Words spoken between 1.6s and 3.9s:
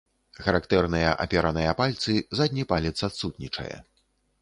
пальцы, задні палец адсутнічае.